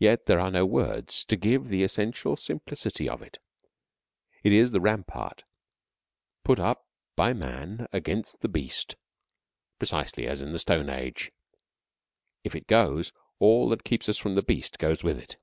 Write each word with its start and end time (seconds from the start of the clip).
Yet 0.00 0.26
there 0.26 0.40
are 0.40 0.50
no 0.50 0.66
words 0.66 1.24
to 1.26 1.36
give 1.36 1.68
the 1.68 1.84
essential 1.84 2.36
simplicity 2.36 3.08
of 3.08 3.22
it. 3.22 3.38
It 4.42 4.52
is 4.52 4.72
the 4.72 4.80
rampart 4.80 5.44
put 6.42 6.58
up 6.58 6.88
by 7.14 7.32
Man 7.32 7.86
against 7.92 8.40
the 8.40 8.48
Beast, 8.48 8.96
precisely 9.78 10.26
as 10.26 10.40
in 10.40 10.50
the 10.50 10.58
Stone 10.58 10.90
Age. 10.90 11.30
If 12.42 12.56
it 12.56 12.66
goes, 12.66 13.12
all 13.38 13.68
that 13.68 13.84
keeps 13.84 14.08
us 14.08 14.18
from 14.18 14.34
the 14.34 14.42
Beast 14.42 14.80
goes 14.80 15.04
with 15.04 15.16
it. 15.20 15.36